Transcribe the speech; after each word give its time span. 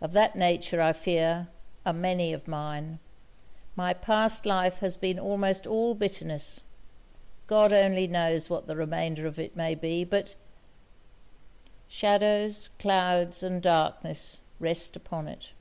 Of 0.00 0.10
that 0.10 0.34
nature, 0.34 0.82
I 0.82 0.92
fear, 0.92 1.46
are 1.86 1.92
many 1.92 2.32
of 2.32 2.48
mine. 2.48 2.98
My 3.76 3.94
past 3.94 4.44
life 4.44 4.78
has 4.80 4.96
been 4.96 5.20
almost 5.20 5.68
all 5.68 5.94
bitterness; 5.94 6.64
God 7.46 7.72
only 7.72 8.08
knows 8.08 8.50
what 8.50 8.66
the 8.66 8.74
remainder 8.74 9.24
of 9.24 9.38
it 9.38 9.54
may 9.54 9.76
be, 9.76 10.02
but 10.02 10.34
'Shadows, 11.86 12.70
clouds, 12.80 13.44
and 13.44 13.62
darkness, 13.62 14.40
rest 14.58 14.96
upon 14.96 15.28
it.' 15.28 15.52